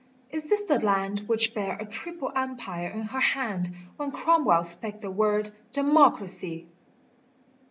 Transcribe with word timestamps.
is 0.31 0.49
this 0.49 0.63
the 0.63 0.79
land 0.79 1.19
Which 1.27 1.53
bare 1.53 1.77
a 1.77 1.85
triple 1.85 2.31
empire 2.35 2.87
in 2.89 3.03
her 3.03 3.19
hand 3.19 3.71
When 3.97 4.09
Cromwell 4.11 4.63
spake 4.63 4.99
the 4.99 5.11
word 5.11 5.51
Democracy 5.73 6.65